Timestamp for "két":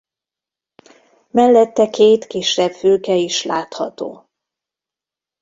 1.89-2.27